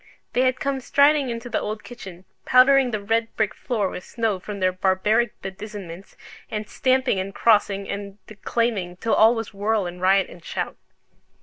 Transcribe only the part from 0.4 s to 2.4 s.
had come striding into the old kitchen,